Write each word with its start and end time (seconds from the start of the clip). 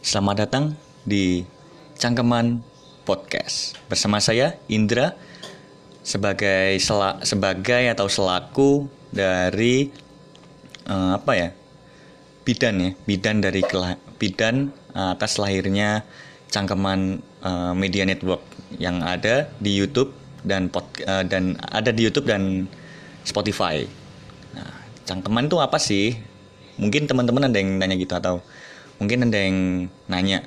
Selamat 0.00 0.48
datang 0.48 0.80
di 1.04 1.44
Cangkeman 2.00 2.64
Podcast 3.04 3.76
bersama 3.84 4.16
saya 4.16 4.56
Indra 4.64 5.12
sebagai 6.00 6.80
sela, 6.80 7.20
sebagai 7.20 7.84
atau 7.84 8.08
selaku 8.08 8.88
dari 9.12 9.92
uh, 10.88 11.20
apa 11.20 11.32
ya 11.36 11.48
bidan 12.48 12.80
ya 12.80 12.90
bidan 13.04 13.44
dari 13.44 13.60
bidan 14.16 14.72
uh, 14.96 15.12
atas 15.12 15.36
lahirnya 15.36 16.00
Cangkeman 16.48 17.20
uh, 17.44 17.76
Media 17.76 18.08
Network 18.08 18.40
yang 18.80 19.04
ada 19.04 19.52
di 19.60 19.76
YouTube 19.76 20.16
dan 20.48 20.72
pod, 20.72 20.88
uh, 21.04 21.28
dan 21.28 21.60
ada 21.60 21.92
di 21.92 22.08
YouTube 22.08 22.24
dan 22.24 22.64
Spotify. 23.28 23.84
Nah, 24.56 24.80
cangkeman 25.04 25.52
itu 25.52 25.60
apa 25.60 25.76
sih? 25.76 26.16
Mungkin 26.80 27.04
teman-teman 27.04 27.52
ada 27.52 27.56
yang 27.60 27.76
nanya 27.76 28.00
gitu 28.00 28.16
atau 28.16 28.40
mungkin 29.00 29.26
ada 29.26 29.38
yang 29.40 29.88
nanya 30.06 30.44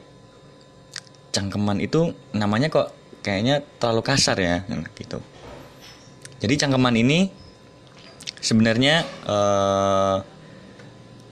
cangkeman 1.34 1.82
itu 1.82 2.14
namanya 2.38 2.70
kok 2.70 2.94
kayaknya 3.25 3.66
terlalu 3.82 4.06
kasar 4.06 4.38
ya? 4.38 4.61
Gitu. 4.94 5.18
Jadi 6.38 6.54
cangkeman 6.61 6.96
ini 6.96 7.34
sebenarnya 8.39 9.02
eh, 9.25 10.18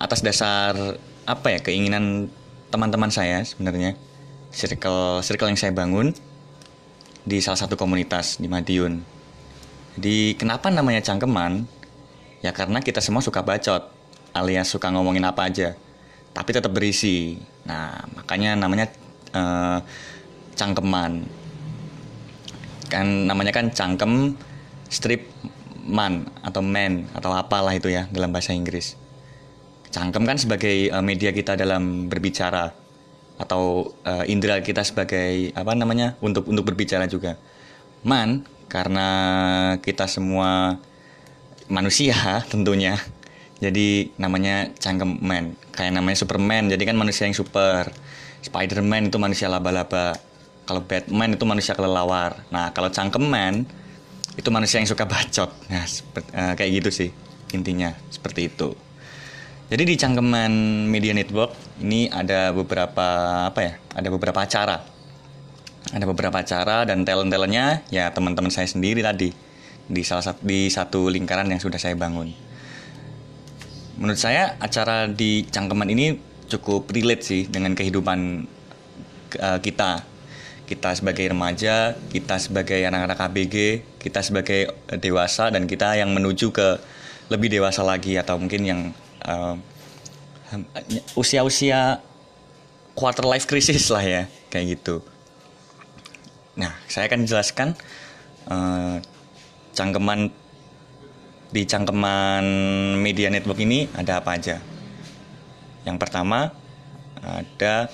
atas 0.02 0.26
dasar 0.26 0.98
apa 1.30 1.48
ya 1.54 1.60
keinginan 1.62 2.34
teman-teman 2.74 3.14
saya 3.14 3.46
sebenarnya 3.46 3.94
circle 4.50 5.22
circle 5.22 5.54
yang 5.54 5.60
saya 5.60 5.70
bangun 5.70 6.18
di 7.22 7.38
salah 7.38 7.62
satu 7.62 7.78
komunitas 7.78 8.42
di 8.42 8.50
Madiun. 8.50 9.06
Jadi 10.02 10.34
kenapa 10.42 10.74
namanya 10.74 11.06
cangkeman? 11.06 11.70
Ya 12.42 12.50
karena 12.50 12.82
kita 12.82 13.04
semua 13.06 13.22
suka 13.22 13.46
bacot 13.46 13.86
alias 14.34 14.74
suka 14.74 14.90
ngomongin 14.90 15.22
apa 15.28 15.46
aja 15.46 15.78
tapi 16.32 16.50
tetap 16.56 16.72
berisi. 16.72 17.38
Nah 17.68 18.04
makanya 18.16 18.56
namanya 18.56 18.88
uh, 19.36 19.80
cangkeman. 20.56 21.28
Kan 22.92 23.28
namanya 23.28 23.56
kan 23.56 23.72
cangkem 23.72 24.36
strip 24.92 25.32
man 25.88 26.28
atau 26.44 26.62
man 26.62 27.08
atau 27.16 27.32
apalah 27.34 27.74
itu 27.74 27.92
ya 27.92 28.08
dalam 28.12 28.32
bahasa 28.32 28.52
Inggris. 28.52 29.00
Cangkem 29.92 30.24
kan 30.24 30.40
sebagai 30.40 30.88
uh, 30.92 31.04
media 31.04 31.36
kita 31.36 31.60
dalam 31.60 32.08
berbicara 32.08 32.72
atau 33.42 33.90
uh, 34.06 34.24
indera 34.30 34.62
kita 34.62 34.86
sebagai 34.86 35.52
apa 35.58 35.74
namanya 35.74 36.16
untuk 36.24 36.48
untuk 36.48 36.68
berbicara 36.68 37.08
juga. 37.08 37.36
Man 38.06 38.48
karena 38.72 39.08
kita 39.84 40.08
semua 40.08 40.80
manusia 41.68 42.16
tentunya 42.52 42.96
jadi 43.62 44.10
namanya 44.18 44.74
cangkem 44.82 45.22
man 45.22 45.54
kayak 45.70 45.94
namanya 45.94 46.18
Superman. 46.18 46.66
Jadi 46.66 46.82
kan 46.82 46.98
manusia 46.98 47.30
yang 47.30 47.38
super. 47.38 47.94
Spiderman 48.42 49.14
itu 49.14 49.22
manusia 49.22 49.46
laba-laba. 49.54 50.18
Kalau 50.66 50.82
Batman 50.82 51.38
itu 51.38 51.46
manusia 51.46 51.78
kelelawar. 51.78 52.42
Nah 52.50 52.74
kalau 52.74 52.90
cangkeman 52.90 53.70
itu 54.34 54.50
manusia 54.50 54.82
yang 54.82 54.90
suka 54.90 55.06
bacot. 55.06 55.54
Nah 55.70 55.86
seperti, 55.86 56.30
uh, 56.34 56.54
kayak 56.58 56.72
gitu 56.82 56.90
sih 56.90 57.10
intinya. 57.54 57.94
Seperti 58.10 58.50
itu. 58.50 58.74
Jadi 59.70 59.84
di 59.88 59.96
cangkeman 59.96 60.52
media 60.90 61.14
network 61.14 61.54
ini 61.86 62.10
ada 62.10 62.50
beberapa 62.50 63.08
apa 63.46 63.60
ya 63.62 63.74
ada 63.94 64.10
beberapa 64.10 64.42
acara. 64.42 64.82
Ada 65.94 66.06
beberapa 66.10 66.42
acara 66.42 66.82
dan 66.90 67.06
talent-talentnya 67.06 67.86
ya 67.94 68.10
teman-teman 68.10 68.50
saya 68.50 68.66
sendiri 68.66 69.06
tadi 69.06 69.30
di 69.86 70.02
salah 70.02 70.26
satu 70.26 70.42
di 70.42 70.66
satu 70.66 71.14
lingkaran 71.14 71.46
yang 71.46 71.62
sudah 71.62 71.78
saya 71.78 71.94
bangun 71.94 72.51
menurut 74.02 74.18
saya 74.18 74.58
acara 74.58 75.06
di 75.06 75.46
Cangkeman 75.46 75.94
ini 75.94 76.18
cukup 76.50 76.90
relate 76.90 77.22
sih 77.22 77.42
dengan 77.46 77.78
kehidupan 77.78 78.50
uh, 79.38 79.60
kita 79.62 80.10
kita 80.66 80.96
sebagai 80.96 81.28
remaja, 81.36 82.00
kita 82.16 82.40
sebagai 82.40 82.80
anak-anak 82.88 83.20
ABG, 83.20 83.84
kita 84.00 84.24
sebagai 84.24 84.72
dewasa 85.04 85.52
dan 85.52 85.68
kita 85.68 86.00
yang 86.00 86.16
menuju 86.16 86.48
ke 86.56 86.80
lebih 87.28 87.52
dewasa 87.52 87.84
lagi 87.84 88.16
atau 88.16 88.40
mungkin 88.40 88.62
yang 88.64 88.82
uh, 89.28 89.60
usia-usia 91.20 92.00
quarter 92.96 93.28
life 93.28 93.52
crisis 93.52 93.92
lah 93.92 94.04
ya 94.04 94.24
kayak 94.48 94.80
gitu. 94.80 95.04
Nah, 96.56 96.72
saya 96.88 97.12
akan 97.12 97.28
jelaskan 97.28 97.76
uh, 98.48 99.04
cangkeman 99.76 100.32
di 101.52 101.68
cangkeman 101.68 102.44
media 102.98 103.28
network 103.28 103.60
ini 103.60 103.92
ada 103.92 104.24
apa 104.24 104.40
aja. 104.40 104.64
Yang 105.84 105.98
pertama 106.00 106.56
ada 107.22 107.92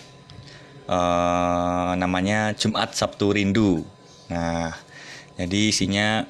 uh, 0.88 1.92
namanya 1.98 2.54
Jumat 2.54 2.94
Sabtu 2.94 3.34
Rindu. 3.34 3.84
Nah, 4.30 4.72
jadi 5.36 5.74
isinya 5.74 6.24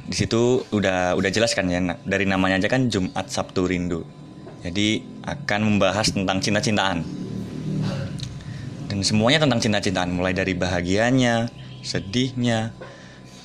di 0.00 0.16
situ 0.16 0.64
udah 0.72 1.14
udah 1.14 1.30
jelas 1.30 1.52
kan 1.52 1.68
ya 1.68 1.78
dari 2.02 2.24
namanya 2.24 2.58
aja 2.58 2.68
kan 2.72 2.88
Jumat 2.88 3.28
Sabtu 3.28 3.68
Rindu. 3.68 4.02
Jadi 4.60 5.00
akan 5.24 5.60
membahas 5.72 6.12
tentang 6.12 6.40
cinta-cintaan. 6.40 7.04
Dan 8.90 9.06
semuanya 9.06 9.46
tentang 9.46 9.62
cinta-cintaan 9.62 10.10
mulai 10.10 10.34
dari 10.34 10.52
bahagianya, 10.52 11.48
sedihnya, 11.80 12.74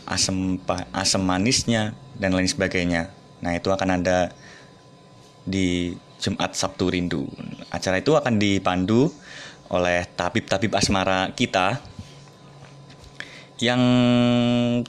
asam 0.10 0.60
asam 0.92 1.24
manisnya 1.24 1.96
dan 2.20 2.36
lain 2.36 2.50
sebagainya. 2.50 3.14
Nah, 3.46 3.54
itu 3.54 3.70
akan 3.70 4.02
ada 4.02 4.34
di 5.46 5.94
Jumat 6.18 6.58
Sabtu 6.58 6.90
Rindu. 6.90 7.30
Acara 7.70 8.02
itu 8.02 8.18
akan 8.18 8.42
dipandu 8.42 9.14
oleh 9.70 10.10
tabib-tabib 10.18 10.74
asmara 10.74 11.30
kita 11.38 11.78
yang 13.62 13.82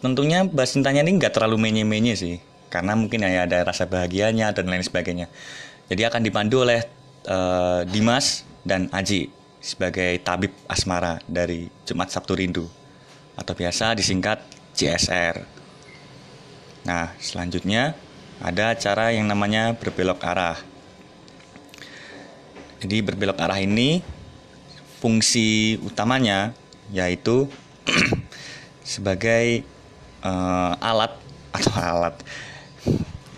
tentunya 0.00 0.43
bahas 0.49 0.72
cintanya 0.72 1.05
ini 1.05 1.21
nggak 1.21 1.39
terlalu 1.39 1.71
menye-menye 1.71 2.19
sih 2.19 2.37
karena 2.67 2.99
mungkin 2.99 3.22
ya 3.22 3.47
ada 3.47 3.62
rasa 3.62 3.87
bahagianya 3.87 4.56
dan 4.56 4.73
lain 4.73 4.83
sebagainya. 4.83 5.28
Jadi 5.87 6.03
akan 6.03 6.25
dipandu 6.25 6.65
oleh 6.65 6.83
uh, 7.28 7.84
Dimas 7.87 8.43
dan 8.67 8.88
Aji 8.91 9.28
sebagai 9.61 10.19
tabib 10.25 10.50
asmara 10.67 11.21
dari 11.28 11.69
Jumat 11.84 12.09
Sabtu 12.09 12.33
Rindu. 12.34 12.67
Atau 13.37 13.53
biasa 13.53 13.93
disingkat 13.93 14.41
CSR 14.77 15.56
nah 16.87 17.11
selanjutnya 17.19 17.99
ada 18.41 18.77
acara 18.77 19.13
yang 19.13 19.29
namanya 19.29 19.73
berbelok 19.77 20.21
arah. 20.25 20.59
Jadi 22.81 23.01
berbelok 23.01 23.41
arah 23.41 23.57
ini 23.61 24.05
fungsi 25.01 25.81
utamanya 25.81 26.53
yaitu 26.93 27.49
sebagai 28.85 29.65
uh, 30.21 30.77
alat 30.79 31.13
atau 31.53 31.73
alat 31.97 32.17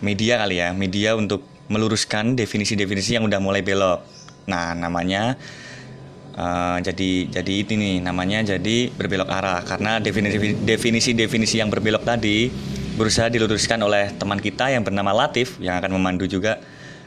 media 0.03 0.39
kali 0.39 0.63
ya, 0.63 0.75
media 0.75 1.15
untuk 1.15 1.43
meluruskan 1.69 2.35
definisi-definisi 2.35 3.19
yang 3.19 3.29
udah 3.29 3.41
mulai 3.43 3.61
belok. 3.61 4.01
Nah, 4.49 4.73
namanya 4.73 5.37
uh, 6.39 6.79
jadi 6.81 7.29
jadi 7.29 7.53
ini 7.67 7.75
nih 7.77 7.97
namanya 8.01 8.57
jadi 8.57 8.95
berbelok 8.95 9.29
arah 9.29 9.61
karena 9.67 9.99
definisi 10.01 10.57
definisi-definisi 10.65 11.61
yang 11.61 11.69
berbelok 11.69 12.07
tadi 12.07 12.49
berusaha 12.99 13.31
diluruskan 13.31 13.79
oleh 13.87 14.11
teman 14.19 14.43
kita 14.43 14.75
yang 14.75 14.83
bernama 14.83 15.15
Latif 15.15 15.57
yang 15.63 15.79
akan 15.79 15.95
memandu 15.95 16.27
juga 16.27 16.59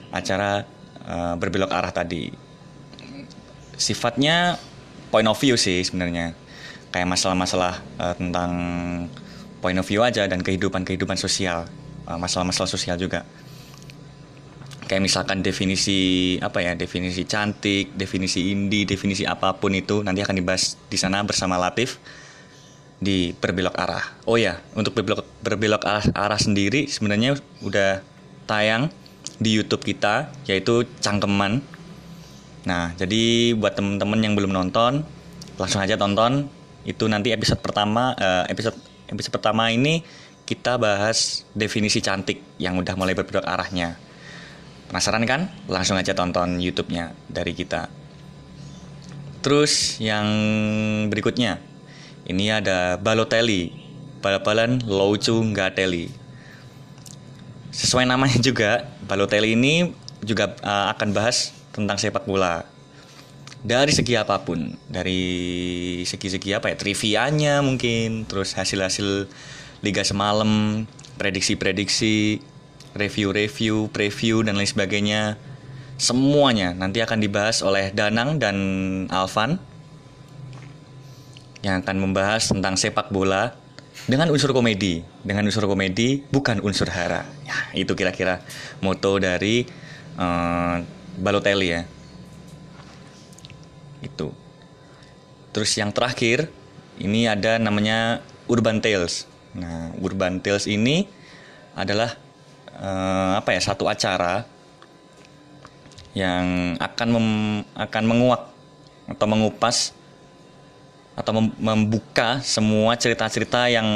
acara 0.08 0.64
uh, 1.04 1.36
berbelok 1.36 1.68
arah 1.68 1.92
tadi. 1.92 2.32
Sifatnya 3.76 4.56
point 5.12 5.28
of 5.28 5.36
view 5.36 5.60
sih 5.60 5.84
sebenarnya. 5.84 6.32
Kayak 6.96 7.08
masalah-masalah 7.12 7.84
uh, 8.00 8.16
tentang 8.16 8.52
point 9.60 9.76
of 9.76 9.84
view 9.84 10.00
aja 10.02 10.24
dan 10.26 10.40
kehidupan-kehidupan 10.40 11.20
sosial, 11.20 11.68
masalah 12.08 12.48
masalah-masalah 12.48 12.72
sosial 12.72 12.96
juga. 12.96 13.28
Kayak 14.88 15.08
misalkan 15.08 15.40
definisi 15.40 16.36
apa 16.42 16.60
ya, 16.60 16.76
definisi 16.76 17.24
cantik, 17.24 17.96
definisi 17.96 18.52
indie, 18.52 18.84
definisi 18.84 19.24
apa 19.24 19.56
pun 19.56 19.72
itu 19.72 20.04
nanti 20.04 20.20
akan 20.20 20.36
dibahas 20.36 20.76
di 20.90 20.98
sana 21.00 21.24
bersama 21.24 21.56
Latif 21.56 22.02
di 23.02 23.34
berbelok 23.34 23.74
arah. 23.76 24.06
Oh 24.30 24.38
ya, 24.38 24.62
untuk 24.78 24.94
berbelok 24.94 25.26
berbelok 25.42 25.84
arah, 25.90 26.06
arah 26.14 26.38
sendiri 26.38 26.86
sebenarnya 26.86 27.34
udah 27.66 28.06
tayang 28.46 28.94
di 29.42 29.58
YouTube 29.58 29.82
kita 29.82 30.30
yaitu 30.46 30.86
Cangkeman. 31.02 31.66
Nah, 32.62 32.94
jadi 32.94 33.58
buat 33.58 33.74
temen-temen 33.74 34.22
yang 34.22 34.38
belum 34.38 34.54
nonton, 34.54 35.02
langsung 35.58 35.82
aja 35.82 35.98
tonton. 35.98 36.46
Itu 36.86 37.10
nanti 37.10 37.34
episode 37.34 37.58
pertama 37.62 38.14
uh, 38.14 38.46
episode 38.46 38.78
episode 39.10 39.34
pertama 39.34 39.74
ini 39.74 40.06
kita 40.46 40.78
bahas 40.78 41.46
definisi 41.58 42.06
cantik 42.06 42.42
yang 42.62 42.78
udah 42.78 42.94
mulai 42.94 43.18
berbelok 43.18 43.50
arahnya. 43.50 43.98
Penasaran 44.90 45.26
kan? 45.26 45.50
Langsung 45.66 45.98
aja 45.98 46.14
tonton 46.14 46.62
YouTube-nya 46.62 47.16
dari 47.32 47.58
kita. 47.58 47.88
Terus 49.42 49.98
yang 49.98 50.28
berikutnya, 51.10 51.71
ini 52.32 52.48
ada 52.50 52.96
Balotelli, 52.96 53.76
bal-balan 54.24 54.80
Loucu 54.88 55.44
Gateli. 55.52 56.08
Sesuai 57.76 58.08
namanya 58.08 58.40
juga, 58.48 58.88
Balotelli 59.06 59.54
ini 59.54 59.92
juga 60.24 60.56
uh, 60.64 60.90
akan 60.96 61.12
bahas 61.12 61.52
tentang 61.76 62.00
sepak 62.00 62.24
bola. 62.26 62.64
dari 63.62 63.94
segi 63.94 64.18
apa 64.18 64.42
pun 64.42 64.74
dari 64.90 65.22
segi-segi 66.02 66.58
apa 66.58 66.74
ya 66.74 66.76
trivianya 66.82 67.62
mungkin 67.62 68.26
terus 68.26 68.58
hasil-hasil 68.58 69.30
liga 69.86 70.02
semalam 70.02 70.82
prediksi-prediksi 71.22 72.42
review-review 72.98 73.94
preview 73.94 74.42
dan 74.42 74.58
lain 74.58 74.66
sebagainya 74.66 75.38
semuanya 76.02 76.74
nanti 76.74 77.06
akan 77.06 77.22
dibahas 77.22 77.62
oleh 77.62 77.94
Danang 77.94 78.42
dan 78.42 78.58
Alvan 79.14 79.62
yang 81.62 81.86
akan 81.86 81.98
membahas 81.98 82.50
tentang 82.50 82.74
sepak 82.78 83.14
bola 83.14 83.54
dengan 84.10 84.34
unsur 84.34 84.50
komedi, 84.50 85.06
dengan 85.22 85.46
unsur 85.46 85.70
komedi 85.70 86.26
bukan 86.34 86.58
unsur 86.66 86.90
hara. 86.90 87.22
Ya, 87.46 87.58
itu 87.78 87.94
kira-kira 87.94 88.42
moto 88.82 89.22
dari 89.22 89.66
uh, 90.18 90.82
Balotelli 91.22 91.70
ya. 91.70 91.82
Itu. 94.02 94.34
Terus 95.54 95.72
yang 95.78 95.94
terakhir 95.94 96.50
ini 96.98 97.30
ada 97.30 97.62
namanya 97.62 98.26
Urban 98.50 98.82
Tales. 98.82 99.30
Nah 99.54 99.94
Urban 100.02 100.42
Tales 100.42 100.66
ini 100.66 101.06
adalah 101.78 102.18
uh, 102.80 103.38
apa 103.38 103.54
ya 103.54 103.62
satu 103.62 103.86
acara 103.86 104.48
yang 106.12 106.76
akan 106.80 107.08
mem, 107.08 107.28
akan 107.76 108.04
menguak 108.04 108.42
atau 109.08 109.28
mengupas 109.28 109.96
atau 111.16 111.32
mem, 111.36 111.48
membuka 111.60 112.40
semua 112.42 112.96
cerita-cerita 112.96 113.68
yang 113.68 113.88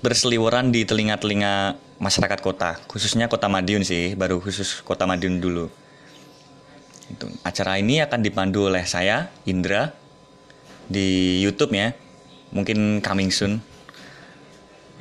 berseliweran 0.00 0.70
di 0.70 0.86
telinga-telinga 0.86 1.74
masyarakat 2.00 2.40
kota, 2.40 2.78
khususnya 2.86 3.28
kota 3.28 3.50
Madiun 3.50 3.84
sih, 3.84 4.16
baru 4.16 4.40
khusus 4.40 4.80
kota 4.80 5.04
Madiun 5.04 5.42
dulu. 5.42 5.66
Itu. 7.10 7.26
Acara 7.42 7.76
ini 7.76 7.98
akan 7.98 8.22
dipandu 8.22 8.70
oleh 8.70 8.86
saya, 8.86 9.28
Indra, 9.44 9.90
di 10.86 11.42
YouTube 11.42 11.74
ya. 11.74 11.90
Mungkin 12.54 13.02
coming 13.02 13.34
soon. 13.34 13.58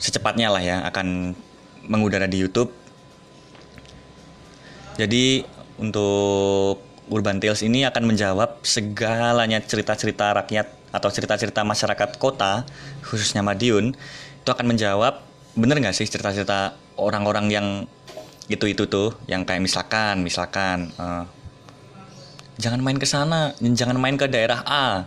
Secepatnya 0.01 0.49
lah 0.49 0.61
ya, 0.65 0.81
akan 0.89 1.37
mengudara 1.85 2.25
di 2.25 2.41
YouTube. 2.41 2.73
Jadi 4.97 5.45
untuk 5.79 6.88
Urban 7.09 7.41
Tales 7.41 7.65
ini 7.65 7.83
akan 7.83 8.03
menjawab 8.05 8.61
segalanya 8.61 9.59
cerita-cerita 9.59 10.31
rakyat 10.33 10.67
atau 10.89 11.09
cerita-cerita 11.09 11.61
masyarakat 11.61 12.17
kota, 12.17 12.65
khususnya 13.05 13.45
Madiun, 13.45 13.93
itu 14.41 14.49
akan 14.49 14.65
menjawab 14.65 15.21
bener 15.57 15.77
nggak 15.81 15.97
sih 15.97 16.05
cerita-cerita 16.05 16.77
orang-orang 16.97 17.49
yang 17.49 17.67
itu-itu 18.49 18.89
tuh, 18.89 19.13
yang 19.29 19.45
kayak 19.45 19.61
misalkan, 19.61 20.25
misalkan 20.25 20.89
uh, 20.97 21.25
jangan 22.57 22.81
main 22.81 22.97
ke 22.97 23.05
sana, 23.05 23.53
jangan 23.61 23.95
main 24.01 24.17
ke 24.17 24.25
daerah 24.25 24.65
A. 24.65 25.05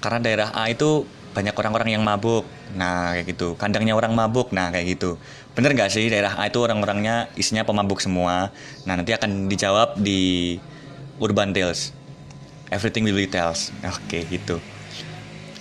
Karena 0.00 0.18
daerah 0.22 0.48
A 0.54 0.72
itu 0.72 1.04
banyak 1.36 1.54
orang-orang 1.54 1.94
yang 1.94 2.02
mabuk. 2.02 2.42
Nah, 2.74 3.14
kayak 3.14 3.34
gitu. 3.34 3.54
Kandangnya 3.54 3.94
orang 3.94 4.16
mabuk. 4.16 4.50
Nah, 4.50 4.74
kayak 4.74 4.98
gitu. 4.98 5.20
Bener 5.54 5.74
nggak 5.74 5.90
sih 5.90 6.10
daerah 6.10 6.34
A 6.34 6.50
itu 6.50 6.58
orang-orangnya 6.58 7.30
isinya 7.38 7.62
pemabuk 7.62 8.02
semua? 8.02 8.50
Nah, 8.88 8.94
nanti 8.98 9.14
akan 9.14 9.46
dijawab 9.46 10.00
di 10.02 10.56
Urban 11.18 11.54
Tales. 11.54 11.92
Everything 12.70 13.04
will 13.06 13.16
be 13.16 13.26
tells. 13.26 13.74
Oke, 13.84 14.24
gitu. 14.28 14.62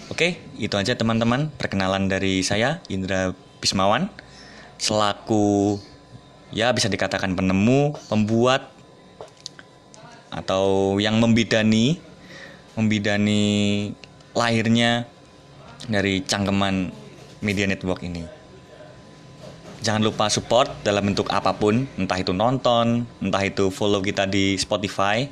Oke, 0.07 0.39
itu 0.56 0.75
aja 0.80 0.95
teman-teman 0.95 1.51
perkenalan 1.59 2.07
dari 2.07 2.39
saya 2.42 2.80
Indra 2.88 3.36
Pismawan 3.59 4.07
selaku 4.77 5.77
ya 6.54 6.71
bisa 6.71 6.88
dikatakan 6.88 7.33
penemu, 7.33 7.98
pembuat 8.07 8.71
atau 10.31 10.95
yang 11.01 11.18
membidani 11.18 11.98
membidani 12.77 13.44
lahirnya 14.38 15.09
dari 15.89 16.21
cangkeman 16.21 16.94
media 17.42 17.65
network 17.65 18.06
ini. 18.06 18.25
Jangan 19.81 20.04
lupa 20.04 20.30
support 20.30 20.69
dalam 20.86 21.09
bentuk 21.09 21.30
apa 21.33 21.54
pun, 21.54 21.86
entah 21.98 22.18
itu 22.18 22.33
nonton, 22.33 23.06
entah 23.21 23.44
itu 23.45 23.69
follow 23.69 24.01
kita 24.01 24.25
di 24.30 24.57
Spotify, 24.57 25.25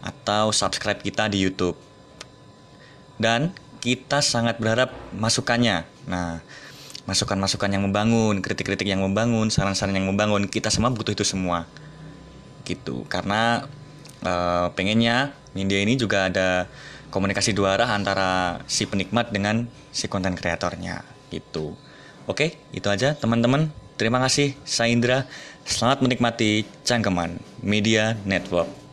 atau 0.00 0.52
subscribe 0.52 1.00
kita 1.00 1.28
di 1.28 1.44
YouTube. 1.44 1.76
Dan 3.20 3.52
kita 3.80 4.20
sangat 4.20 4.60
berharap 4.60 4.92
masukannya. 5.16 5.84
Nah, 6.08 6.40
masukan-masukan 7.08 7.72
yang 7.72 7.84
membangun, 7.84 8.40
kritik-kritik 8.44 8.88
yang 8.88 9.00
membangun, 9.00 9.48
saran-saran 9.48 9.96
yang 9.96 10.08
membangun, 10.08 10.48
kita 10.48 10.68
semua 10.68 10.92
butuh 10.92 11.12
itu 11.12 11.24
semua. 11.24 11.68
Gitu. 12.64 13.04
Karena 13.08 13.64
uh, 14.24 14.68
pengennya 14.76 15.32
media 15.56 15.80
ini 15.82 15.96
juga 15.96 16.28
ada 16.30 16.68
komunikasi 17.10 17.52
dua 17.52 17.74
arah 17.76 17.90
antara 17.90 18.62
si 18.70 18.86
penikmat 18.86 19.34
dengan 19.34 19.66
si 19.90 20.06
konten 20.06 20.38
kreatornya 20.38 21.02
gitu. 21.34 21.74
Oke, 22.30 22.58
itu 22.70 22.86
aja 22.86 23.18
teman-teman. 23.18 23.74
Terima 23.98 24.22
kasih, 24.22 24.56
saya 24.64 24.88
Indra. 24.88 25.28
Selamat 25.66 26.00
menikmati 26.00 26.64
Cangkeman 26.86 27.36
Media 27.60 28.16
Network. 28.24 28.89